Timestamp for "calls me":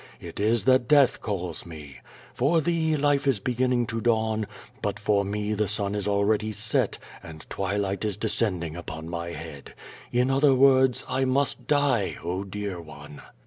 1.21-1.97